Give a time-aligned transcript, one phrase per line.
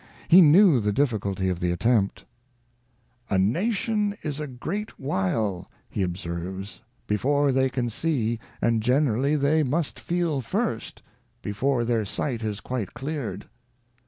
[0.29, 2.25] He knew the difficulty of the attempt.
[3.29, 8.39] 'A XVlll INTRODUCTION.' A Nation is a great while', he observes,' before they can see,
[8.63, 11.03] and generally they must feel first
[11.43, 13.47] before their Sight is quite cleared.